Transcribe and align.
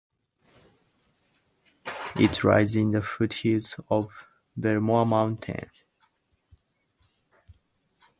It 2.15 2.43
lies 2.43 2.75
in 2.75 2.89
the 2.89 3.03
foothills 3.03 3.79
of 3.87 4.09
Belmore 4.57 5.05
Mountain. 5.05 5.69